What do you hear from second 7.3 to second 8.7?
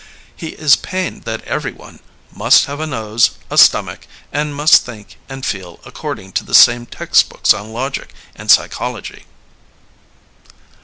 on logic and